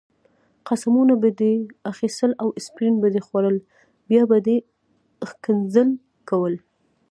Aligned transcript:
قسمونه 0.67 1.13
به 1.21 1.29
دې 1.39 1.53
اخیستل 1.91 2.31
او 2.41 2.47
اسپرین 2.59 2.93
به 3.01 3.07
دې 3.13 3.21
خوړل، 3.27 3.57
بیا 4.09 4.23
به 4.29 4.37
دې 4.45 4.57
ښکنځل 5.29 5.89
کول. 6.29 6.53